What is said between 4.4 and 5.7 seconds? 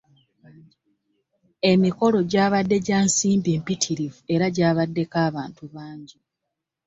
gyabaddeko abantu